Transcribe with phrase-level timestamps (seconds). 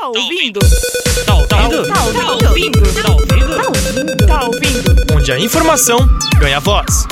[0.00, 0.60] Tá ouvindo?
[1.26, 1.88] Tá ouvindo?
[1.88, 3.02] Tá ouvindo?
[3.02, 4.26] Tá ouvindo?
[4.28, 5.14] Tá ouvindo?
[5.16, 5.98] Onde a informação
[6.38, 7.04] ganha voz.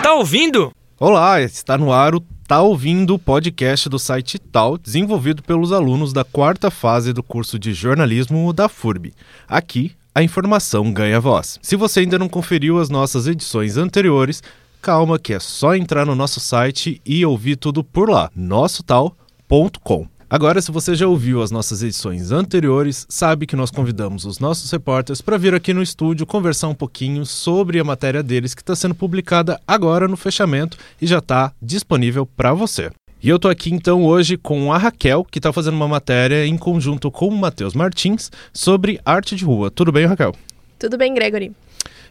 [0.00, 0.70] Tá ouvindo?
[1.00, 6.12] Olá, está no ar o Tá Ouvindo o podcast do site Tal, desenvolvido pelos alunos
[6.12, 9.12] da quarta fase do curso de jornalismo da FURB.
[9.48, 11.58] Aqui, a informação ganha voz.
[11.60, 14.40] Se você ainda não conferiu as nossas edições anteriores,
[14.80, 20.06] calma que é só entrar no nosso site e ouvir tudo por lá, nossotal.com.
[20.32, 24.70] Agora, se você já ouviu as nossas edições anteriores, sabe que nós convidamos os nossos
[24.70, 28.76] repórteres para vir aqui no estúdio conversar um pouquinho sobre a matéria deles que está
[28.76, 32.92] sendo publicada agora no fechamento e já está disponível para você.
[33.20, 36.56] E eu tô aqui então hoje com a Raquel, que está fazendo uma matéria em
[36.56, 39.68] conjunto com o Matheus Martins sobre arte de rua.
[39.68, 40.32] Tudo bem, Raquel?
[40.78, 41.50] Tudo bem, Gregory.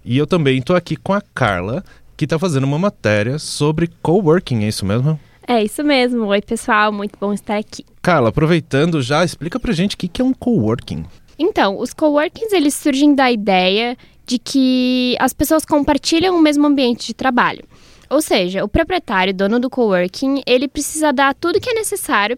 [0.04, 1.86] E eu também tô aqui com a Carla,
[2.18, 5.18] que está fazendo uma matéria sobre coworking, é isso mesmo?
[5.48, 6.26] É isso mesmo.
[6.26, 7.84] Oi, pessoal, muito bom estar aqui.
[8.02, 11.06] Carla, aproveitando já, explica pra gente o que é um coworking.
[11.38, 17.08] Então, os coworkings, eles surgem da ideia de que as pessoas compartilham o mesmo ambiente
[17.08, 17.64] de trabalho.
[18.10, 22.36] Ou seja, o proprietário, dono do coworking, ele precisa dar tudo que é necessário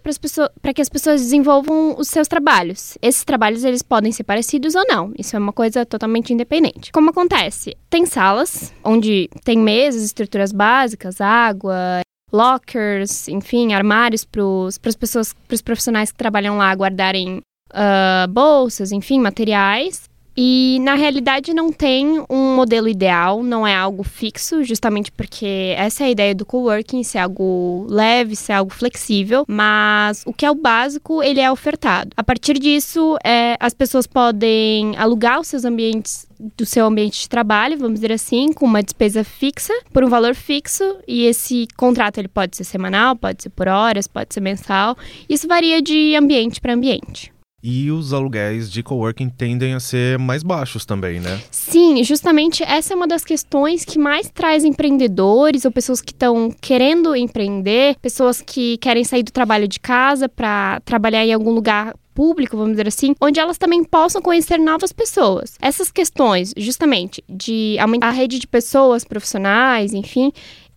[0.62, 2.98] para que as pessoas desenvolvam os seus trabalhos.
[3.02, 5.14] Esses trabalhos eles podem ser parecidos ou não.
[5.18, 6.92] Isso é uma coisa totalmente independente.
[6.92, 7.78] Como acontece?
[7.90, 12.02] Tem salas onde tem mesas, estruturas básicas, água,
[12.32, 14.42] lockers, enfim, armários para
[14.86, 20.10] as pessoas, para os profissionais que trabalham lá guardarem uh, bolsas, enfim, materiais.
[20.36, 26.04] E na realidade não tem um modelo ideal, não é algo fixo, justamente porque essa
[26.04, 30.52] é a ideia do coworking, ser algo leve, ser algo flexível, mas o que é
[30.52, 32.12] o básico, ele é ofertado.
[32.16, 37.30] A partir disso, é, as pessoas podem alugar os seus ambientes do seu ambiente de
[37.30, 42.18] trabalho, vamos dizer assim, com uma despesa fixa, por um valor fixo, e esse contrato
[42.18, 44.98] ele pode ser semanal, pode ser por horas, pode ser mensal.
[45.30, 47.32] Isso varia de ambiente para ambiente
[47.64, 51.40] e os aluguéis de coworking tendem a ser mais baixos também, né?
[51.52, 56.52] Sim, justamente essa é uma das questões que mais traz empreendedores ou pessoas que estão
[56.62, 61.94] querendo empreender, pessoas que querem sair do trabalho de casa para trabalhar em algum lugar
[62.14, 65.56] público, vamos dizer assim, onde elas também possam conhecer novas pessoas.
[65.62, 70.32] Essas questões, justamente, de aumentar a rede de pessoas profissionais, enfim,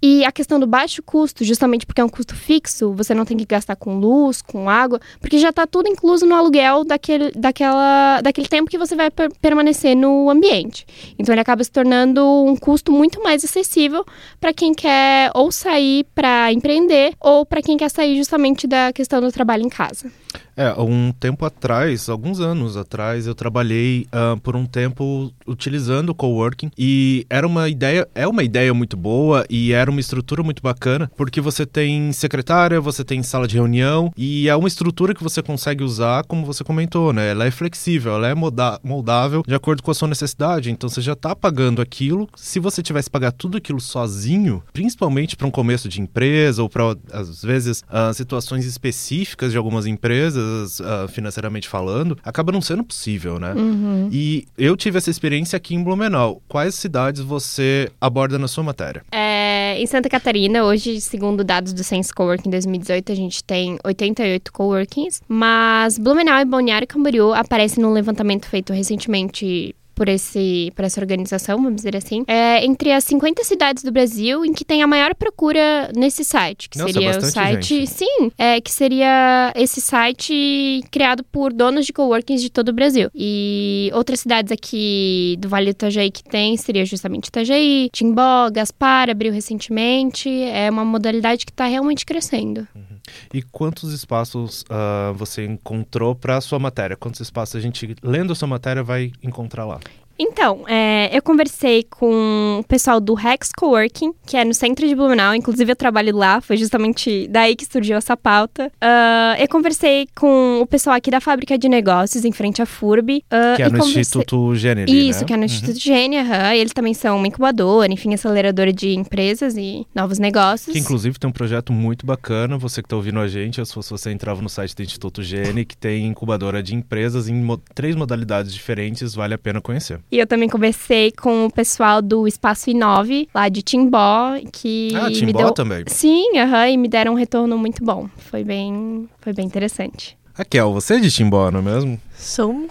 [0.07, 3.39] e a questão do baixo custo, justamente porque é um custo fixo, você não tem
[3.39, 8.21] que gastar com luz, com água, porque já está tudo incluso no aluguel daquele, daquela,
[8.21, 10.87] daquele tempo que você vai per permanecer no ambiente.
[11.19, 14.05] Então ele acaba se tornando um custo muito mais acessível
[14.39, 19.23] para quem quer ou sair para empreender ou para quem quer sair justamente da questão
[19.23, 20.13] do trabalho em casa.
[20.57, 26.15] É, um tempo atrás, alguns anos atrás, eu trabalhei uh, por um tempo utilizando o
[26.15, 30.63] coworking e era uma ideia, é uma ideia muito boa e era uma estrutura muito
[30.63, 35.23] bacana, porque você tem secretária, você tem sala de reunião e é uma estrutura que
[35.23, 37.31] você consegue usar, como você comentou, né?
[37.31, 40.71] Ela é flexível, ela é moldável de acordo com a sua necessidade.
[40.71, 42.29] Então você já está pagando aquilo.
[42.37, 46.97] Se você tivesse pagar tudo aquilo sozinho, principalmente para um começo de empresa ou para
[47.13, 50.44] às vezes uh, situações específicas de algumas empresas
[50.81, 53.53] uh, financeiramente falando, acaba não sendo possível, né?
[53.55, 54.09] Uhum.
[54.13, 56.43] E eu tive essa experiência aqui em Blumenau.
[56.49, 59.03] Quais cidades você aborda na sua matéria?
[59.13, 64.53] É, em Santa Catarina, hoje, segundo dados do Sense Coworking 2018, a gente tem 88
[64.53, 71.01] coworkings, mas Blumenau e Balneário Camboriú aparecem num levantamento feito recentemente por, esse, por essa
[71.01, 74.87] organização, vamos dizer assim, é entre as 50 cidades do Brasil em que tem a
[74.87, 77.87] maior procura nesse site, que Nossa, seria o site, gente.
[77.87, 83.11] sim, é que seria esse site criado por donos de coworkings de todo o Brasil.
[83.15, 89.11] E outras cidades aqui do Vale do Itajaí que tem seria justamente Itajaí, Timbó, Gaspar
[89.11, 92.67] abriu recentemente, é uma modalidade que está realmente crescendo.
[92.75, 92.84] Uhum.
[93.33, 96.97] E quantos espaços uh, você encontrou para a sua matéria?
[96.97, 99.81] Quantos espaços a gente, lendo a sua matéria, vai encontrar lá?
[100.19, 104.95] Então, é, eu conversei com o pessoal do Rex Coworking, que é no centro de
[104.95, 108.71] Blumenau, inclusive eu trabalho lá, foi justamente daí que surgiu essa pauta.
[108.83, 113.25] Uh, eu conversei com o pessoal aqui da Fábrica de Negócios, em frente à FURB.
[113.27, 114.01] Uh, que é no conversei...
[114.03, 115.27] Instituto Gênero, Isso, né?
[115.27, 115.47] que é no uhum.
[115.47, 116.53] Instituto Gênero, uhum.
[116.53, 120.73] eles também são uma incubadora, enfim, aceleradora de empresas e novos negócios.
[120.73, 124.13] Que inclusive tem um projeto muito bacana, você que está ouvindo a gente, se você
[124.13, 128.53] entrava no site do Instituto Gene, que tem incubadora de empresas em mo três modalidades
[128.53, 130.01] diferentes, vale a pena conhecer.
[130.11, 135.11] E eu também conversei com o pessoal do Espaço Inove, lá de Timbó, que ah,
[135.11, 135.53] Timbó me deu...
[135.53, 135.85] também?
[135.89, 138.09] Sim, uhum, e me deram um retorno muito bom.
[138.17, 140.17] Foi bem, foi bem interessante.
[140.35, 142.01] Raquel, você é de Timbó, não é mesmo?
[142.17, 142.69] Sou.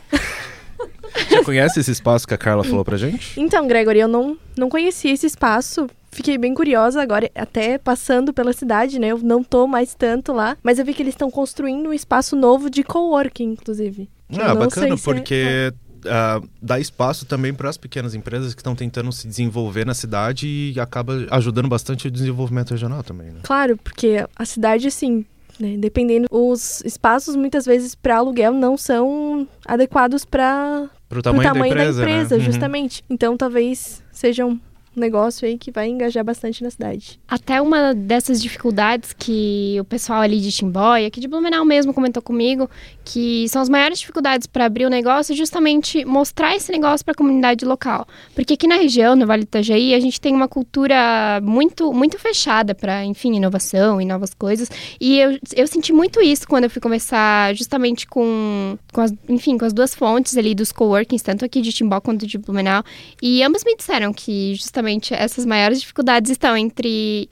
[1.30, 3.40] Já conhece esse espaço que a Carla falou pra gente?
[3.40, 5.88] Então, Gregory, eu não, não conhecia esse espaço.
[6.12, 9.08] Fiquei bem curiosa agora, até passando pela cidade, né?
[9.08, 12.36] Eu não tô mais tanto lá, mas eu vi que eles estão construindo um espaço
[12.36, 14.10] novo de coworking, inclusive.
[14.32, 15.74] Ah, não bacana, sei se é-
[16.06, 20.72] ah, dá espaço também para as pequenas empresas que estão tentando se desenvolver na cidade
[20.76, 23.40] e acaba ajudando bastante o desenvolvimento regional também, né?
[23.44, 25.26] Claro, porque a cidade, assim,
[25.60, 31.76] né, dependendo, os espaços muitas vezes para aluguel não são adequados para o tamanho, tamanho
[31.76, 32.24] da empresa, né?
[32.36, 32.40] Uhum.
[32.40, 33.04] justamente.
[33.10, 34.60] Então talvez seja um
[35.00, 37.20] negócio aí que vai engajar bastante na cidade.
[37.28, 41.94] Até uma dessas dificuldades que o pessoal ali de Timbó e aqui de Blumenau mesmo
[41.94, 42.70] comentou comigo,
[43.04, 47.14] que são as maiores dificuldades para abrir o negócio, é justamente mostrar esse negócio para
[47.14, 48.08] a comunidade local.
[48.36, 52.20] Porque aqui na região, no Vale do Itajaí, a gente tem uma cultura muito, muito
[52.20, 54.70] fechada para, enfim, inovação e novas coisas.
[55.00, 59.58] E eu, eu senti muito isso quando eu fui conversar justamente com, com as, enfim,
[59.58, 62.84] com as duas fontes ali dos coworkings, tanto aqui de Timbó quanto de Blumenau.
[63.22, 67.30] E ambas me disseram que justamente essas maiores dificuldades estão entre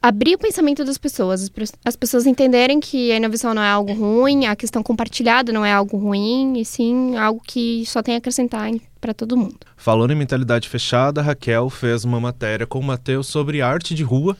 [0.00, 3.68] abrir o pensamento das pessoas, as pe- as pessoas entenderem que a inovação não é
[3.68, 8.14] algo ruim, a questão compartilhada não é algo ruim, e sim algo que só tem
[8.14, 8.70] a acrescentar
[9.00, 9.58] para todo mundo.
[9.76, 14.36] Falando em mentalidade fechada, Raquel fez uma matéria com o Matheus sobre arte de rua,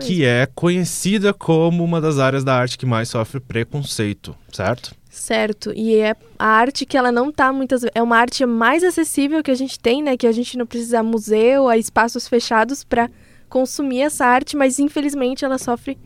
[0.00, 4.92] que é conhecida como uma das áreas da arte que mais sofre preconceito, certo?
[5.14, 5.72] Certo.
[5.76, 7.82] E é a arte que ela não tá muitas.
[7.94, 10.16] É uma arte mais acessível que a gente tem, né?
[10.16, 13.08] Que a gente não precisa museu, a espaços fechados para
[13.48, 15.96] consumir essa arte, mas infelizmente ela sofre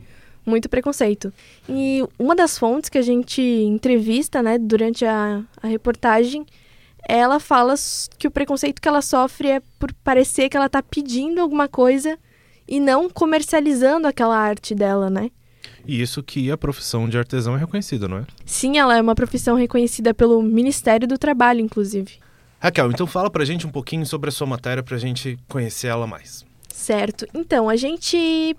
[0.44, 1.32] muito preconceito.
[1.66, 6.44] E uma das fontes que a gente entrevista, né, durante a, a reportagem,
[7.08, 7.74] ela fala
[8.18, 12.18] que o preconceito que ela sofre é por parecer que ela tá pedindo alguma coisa
[12.68, 15.30] e não comercializando aquela arte dela, né?
[15.86, 18.24] E isso que a profissão de artesão é reconhecida, não é?
[18.44, 22.18] Sim, ela é uma profissão reconhecida pelo Ministério do Trabalho, inclusive.
[22.60, 26.06] Raquel, então fala pra gente um pouquinho sobre a sua matéria pra gente conhecer ela
[26.06, 26.44] mais.
[26.72, 27.26] Certo.
[27.32, 28.56] Então, a gente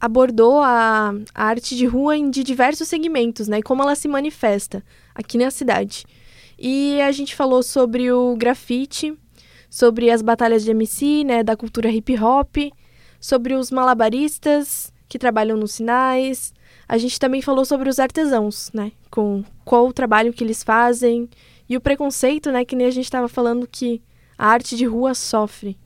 [0.00, 3.58] abordou a, a arte de rua em de diversos segmentos, né?
[3.58, 4.82] E como ela se manifesta
[5.14, 6.04] aqui na cidade.
[6.58, 9.16] E a gente falou sobre o grafite,
[9.68, 11.42] sobre as batalhas de MC, né?
[11.42, 12.56] Da cultura hip hop,
[13.20, 16.54] sobre os malabaristas que trabalham nos sinais.
[16.88, 18.92] A gente também falou sobre os artesãos, né?
[19.10, 21.28] Com qual o trabalho que eles fazem.
[21.68, 22.64] E o preconceito, né?
[22.64, 24.00] Que nem a gente estava falando que
[24.38, 25.76] a arte de rua sofre.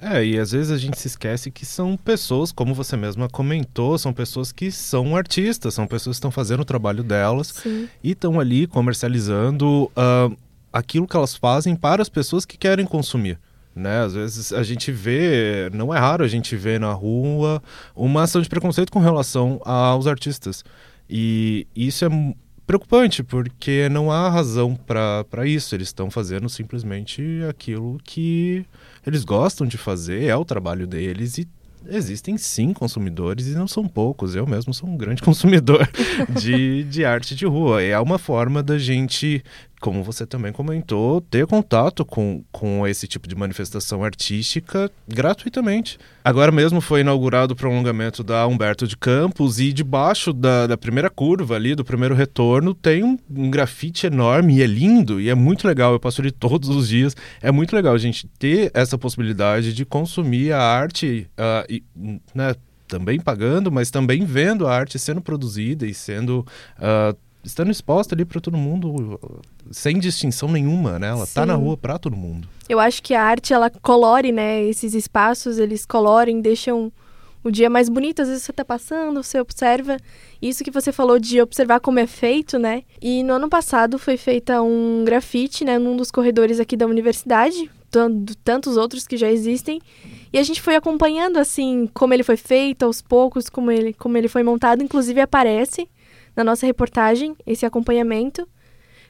[0.00, 3.98] É, e às vezes a gente se esquece que são pessoas, como você mesma comentou,
[3.98, 7.88] são pessoas que são artistas, são pessoas que estão fazendo o trabalho delas Sim.
[8.02, 10.30] e estão ali comercializando ah,
[10.72, 13.38] aquilo que elas fazem para as pessoas que querem consumir.
[13.78, 14.00] Né?
[14.00, 17.62] Às vezes a gente vê, não é raro a gente ver na rua
[17.94, 20.64] uma ação de preconceito com relação aos artistas.
[21.08, 22.08] E isso é
[22.66, 25.74] preocupante, porque não há razão para isso.
[25.74, 28.66] Eles estão fazendo simplesmente aquilo que
[29.06, 31.48] eles gostam de fazer, é o trabalho deles e
[31.86, 34.34] existem sim consumidores e não são poucos.
[34.34, 35.88] Eu mesmo sou um grande consumidor
[36.40, 37.82] de, de arte de rua.
[37.82, 39.42] É uma forma da gente,
[39.80, 45.98] como você também comentou, ter contato com, com esse tipo de manifestação artística gratuitamente.
[46.24, 51.08] Agora mesmo foi inaugurado o prolongamento da Humberto de Campos e debaixo da, da primeira
[51.08, 55.34] curva ali, do primeiro retorno, tem um, um grafite enorme e é lindo e é
[55.34, 55.92] muito legal.
[55.92, 57.16] Eu passo ali todos os dias.
[57.40, 61.82] É muito legal a gente ter essa possibilidade de consumir a arte ah, e,
[62.34, 62.54] né,
[62.86, 66.44] também pagando, mas também vendo a arte sendo produzida e sendo
[66.78, 69.18] ah, estando exposta ali para todo mundo
[69.70, 71.08] sem distinção nenhuma, né?
[71.08, 71.48] Ela tá Sim.
[71.48, 72.48] na rua para todo mundo.
[72.68, 74.62] Eu acho que a arte, ela colore, né?
[74.64, 76.92] Esses espaços, eles colorem, deixam
[77.42, 78.20] o dia mais bonito.
[78.22, 79.96] Às vezes você tá passando, você observa.
[80.42, 82.82] Isso que você falou de observar como é feito, né?
[83.00, 85.78] E no ano passado foi feita um grafite, né?
[85.78, 87.70] Num dos corredores aqui da universidade.
[87.90, 89.80] tan- Tantos outros que já existem.
[90.30, 94.18] E a gente foi acompanhando, assim, como ele foi feito, aos poucos, como ele, como
[94.18, 94.82] ele foi montado.
[94.82, 95.88] Inclusive aparece
[96.38, 98.48] na nossa reportagem esse acompanhamento.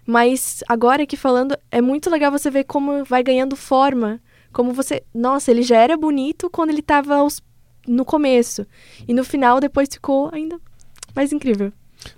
[0.07, 4.21] Mas agora aqui falando, é muito legal você ver como vai ganhando forma.
[4.53, 5.03] Como você.
[5.15, 7.43] Nossa, ele já era bonito quando ele tava aos-
[7.87, 8.67] no começo.
[9.07, 10.59] E no final, depois ficou ainda
[11.15, 11.71] mais incrível.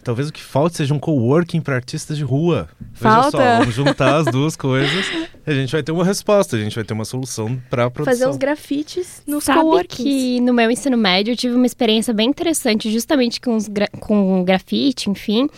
[0.04, 2.68] Talvez o que falte seja um coworking para artistas de rua.
[2.92, 3.30] Veja Falta.
[3.30, 5.06] só, vamos juntar as duas coisas.
[5.50, 8.12] A gente vai ter uma resposta, a gente vai ter uma solução para produção.
[8.18, 9.96] Fazer uns grafites nos Sabe coworkings.
[10.04, 13.90] que no meu ensino médio eu tive uma experiência bem interessante, justamente com, os gra-
[13.98, 15.48] com o grafite, enfim,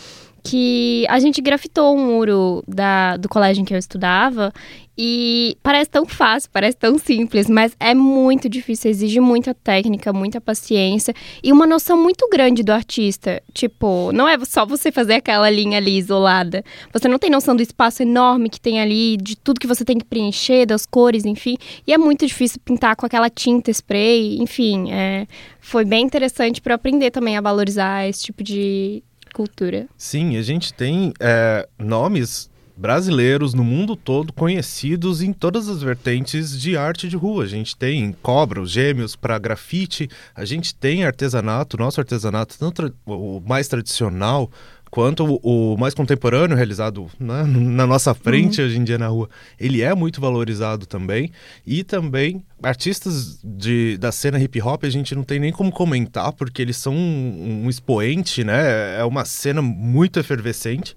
[0.43, 4.51] que a gente grafitou um muro da, do colégio em que eu estudava
[4.97, 10.39] e parece tão fácil, parece tão simples, mas é muito difícil, exige muita técnica, muita
[10.39, 13.41] paciência e uma noção muito grande do artista.
[13.53, 16.63] Tipo, não é só você fazer aquela linha ali isolada.
[16.91, 19.97] Você não tem noção do espaço enorme que tem ali, de tudo que você tem
[19.97, 21.57] que preencher, das cores, enfim.
[21.87, 24.91] E é muito difícil pintar com aquela tinta spray, enfim.
[24.91, 25.27] é,
[25.59, 29.01] foi bem interessante para aprender também a valorizar esse tipo de
[29.33, 29.87] cultura.
[29.97, 36.59] Sim, a gente tem é, nomes brasileiros no mundo todo conhecidos em todas as vertentes
[36.59, 37.43] de arte de rua.
[37.43, 42.93] A gente tem cobra, os gêmeos para grafite, a gente tem artesanato, nosso artesanato, tanto
[43.05, 44.49] o mais tradicional
[44.93, 48.67] quanto o, mais contemporâneo realizado né, na nossa frente uhum.
[48.67, 49.27] hoje em dia na rua,
[49.59, 51.31] ele é muito valorizado também.
[51.65, 56.31] E também artistas de, da cena hip hop a gente não tem nem como comentar,
[56.33, 58.99] porque eles são um, um expoente, né?
[58.99, 60.95] É uma cena muito efervescente.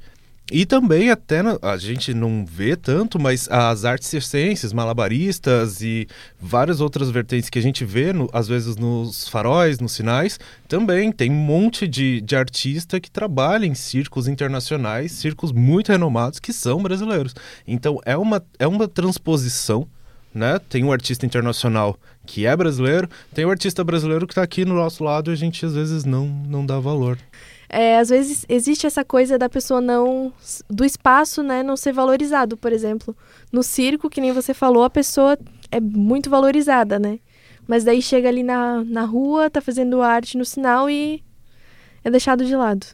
[0.51, 6.07] E também até a gente não vê tanto, mas as artes circenses, malabaristas e
[6.41, 10.39] várias outras vertentes que a gente vê, no, às vezes nos faróis, nos sinais,
[10.69, 16.39] também tem um monte de, de artista que trabalha em circos internacionais, circos muito renomados
[16.39, 17.35] que são brasileiros.
[17.67, 19.89] Então é uma, é uma transposição
[20.33, 20.61] né?
[20.69, 24.67] Tem um artista internacional que é brasileiro, tem o um artista brasileiro que está aqui
[24.67, 27.19] no nosso lado e a gente às vezes não, não dá valor
[27.69, 30.33] é, às vezes existe essa coisa da pessoa não.
[30.69, 33.17] do espaço, né, não ser valorizado, por exemplo.
[33.53, 35.39] No circo, que nem você falou, a pessoa
[35.71, 37.19] é muito valorizada, né?
[37.67, 41.23] Mas daí chega ali na, na rua, tá fazendo arte no sinal e
[42.05, 42.87] é deixado de lado.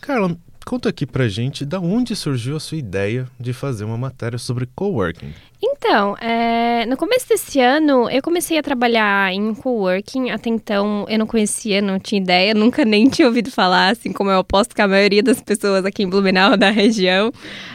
[0.00, 4.38] Carla, conta aqui pra gente da onde surgiu a sua ideia de fazer uma matéria
[4.38, 5.34] sobre coworking.
[5.60, 10.30] Então, é, no começo desse ano, eu comecei a trabalhar em coworking.
[10.30, 14.30] Até então, eu não conhecia, não tinha ideia, nunca nem tinha ouvido falar, assim como
[14.30, 17.32] eu aposto que a maioria das pessoas aqui em Blumenau, da região.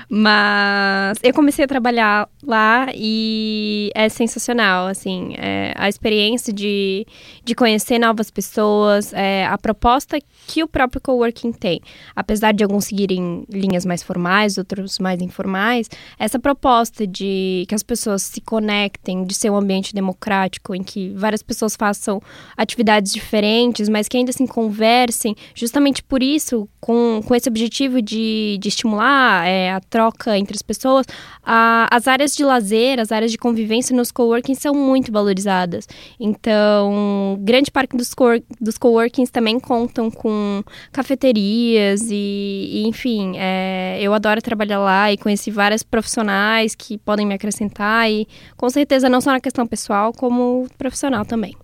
[0.10, 7.06] Mas eu comecei a trabalhar lá e é sensacional, assim, é, a experiência de,
[7.44, 11.82] de conhecer novas pessoas, é, a proposta que o próprio coworking tem.
[12.16, 17.84] Apesar de alguns seguirem linhas mais formais, outros mais informais, essa proposta de que as
[17.84, 22.22] pessoas se conectem, de ser um ambiente democrático, em que várias pessoas façam
[22.56, 28.58] atividades diferentes, mas que ainda assim conversem, justamente por isso, com, com esse objetivo de,
[28.62, 31.06] de estimular é, a troca entre as pessoas,
[31.42, 35.88] a, as áreas de lazer, as áreas de convivência nos coworkings são muito valorizadas.
[36.20, 38.26] Então, grande parte dos, co
[38.62, 45.18] dos coworkings também contam com cafeterias e, e enfim, é, eu adoro trabalhar lá e
[45.18, 48.28] conheci várias profissionais que podem me acrescentar acrescentar e
[48.58, 51.56] com certeza não só na questão pessoal, como profissional também.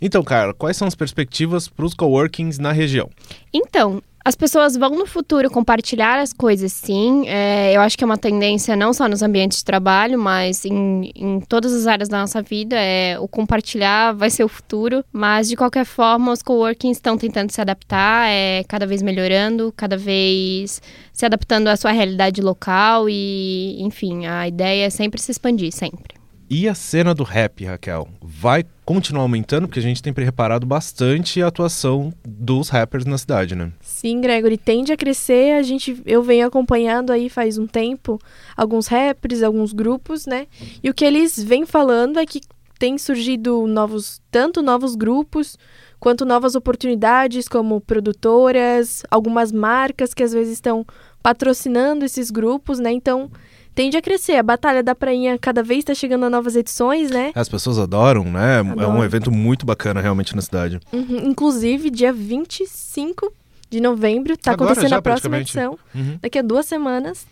[0.00, 3.08] Então, cara, quais são as perspectivas para os coworkings na região?
[3.52, 7.28] Então, as pessoas vão no futuro compartilhar as coisas, sim.
[7.28, 11.12] É, eu acho que é uma tendência não só nos ambientes de trabalho, mas em,
[11.14, 12.74] em todas as áreas da nossa vida.
[12.76, 15.04] É, o compartilhar vai ser o futuro.
[15.12, 19.96] Mas, de qualquer forma, os coworkings estão tentando se adaptar, é, cada vez melhorando, cada
[19.96, 23.08] vez se adaptando à sua realidade local.
[23.08, 26.15] E, enfim, a ideia é sempre se expandir, sempre.
[26.48, 29.66] E a cena do rap, Raquel, vai continuar aumentando?
[29.66, 33.72] Porque a gente tem reparado bastante a atuação dos rappers na cidade, né?
[33.80, 35.58] Sim, Gregory, tende a crescer.
[35.58, 38.20] A gente, eu venho acompanhando aí faz um tempo
[38.56, 40.46] alguns rappers, alguns grupos, né?
[40.82, 42.40] E o que eles vêm falando é que
[42.78, 45.58] tem surgido novos, tanto novos grupos
[45.98, 50.86] quanto novas oportunidades como produtoras, algumas marcas que às vezes estão
[51.26, 52.92] patrocinando esses grupos, né?
[52.92, 53.28] Então,
[53.74, 54.36] tende a crescer.
[54.36, 57.32] A Batalha da Prainha cada vez está chegando a novas edições, né?
[57.34, 58.60] As pessoas adoram, né?
[58.60, 58.80] Adoram.
[58.80, 60.78] É um evento muito bacana realmente na cidade.
[60.92, 61.26] Uhum.
[61.26, 63.32] Inclusive, dia 25
[63.68, 65.76] de novembro, está acontecendo já, a próxima edição.
[65.92, 66.16] Uhum.
[66.22, 67.26] Daqui a duas semanas.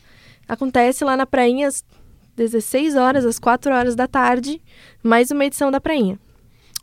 [0.49, 1.85] Acontece lá na Prainha às
[2.37, 4.61] 16 horas, às 4 horas da tarde,
[5.05, 6.19] mais uma edição da Prainha.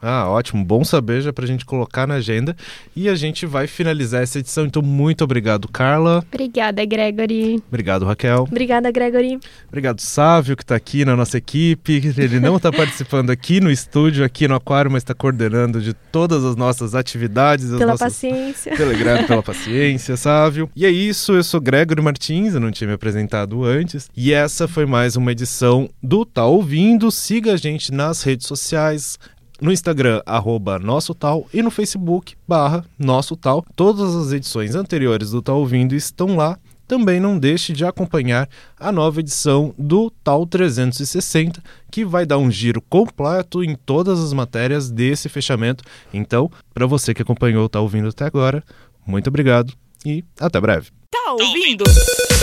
[0.01, 0.65] Ah, ótimo.
[0.65, 2.55] Bom saber já para a gente colocar na agenda.
[2.96, 4.65] E a gente vai finalizar essa edição.
[4.65, 6.24] Então, muito obrigado, Carla.
[6.34, 7.62] Obrigada, Gregory.
[7.67, 8.46] Obrigado, Raquel.
[8.50, 9.39] Obrigada, Gregory.
[9.67, 12.13] Obrigado, Sávio, que está aqui na nossa equipe.
[12.17, 16.43] Ele não está participando aqui no estúdio, aqui no Aquário, mas está coordenando de todas
[16.43, 17.70] as nossas atividades.
[17.70, 18.13] Pela nossas...
[18.13, 18.75] paciência.
[18.75, 20.70] Telegram, pela paciência, Sávio.
[20.75, 21.34] E é isso.
[21.34, 24.10] Eu sou Gregory Martins, eu não tinha me apresentado antes.
[24.17, 27.12] E essa foi mais uma edição do Tá Ouvindo.
[27.12, 29.20] Siga a gente nas redes sociais
[29.62, 33.63] no Instagram, arroba Nosso Tal, e no Facebook, barra Nosso Tal.
[33.75, 36.58] Todas as edições anteriores do Tal Ouvindo estão lá.
[36.88, 42.51] Também não deixe de acompanhar a nova edição do Tal 360, que vai dar um
[42.51, 45.86] giro completo em todas as matérias desse fechamento.
[46.13, 48.62] Então, para você que acompanhou o Tá Ouvindo até agora,
[49.06, 49.74] muito obrigado
[50.06, 50.89] e até breve.
[51.12, 51.86] Tá ouvindo?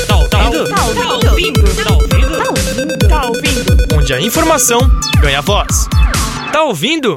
[0.07, 0.71] Tá ouvindo?
[0.71, 1.25] Tá ouvindo?
[1.25, 1.63] Tá ouvindo?
[1.85, 2.39] Tá ouvindo?
[2.39, 3.09] Tá ouvindo?
[3.09, 3.97] Tá ouvindo?
[3.99, 4.81] Onde a informação
[5.21, 5.89] ganha voz.
[6.53, 7.17] Tá ouvindo?